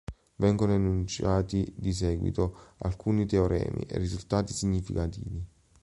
[0.37, 5.45] Vengono enunciati di seguito alcuni teoremi e risultati significativi.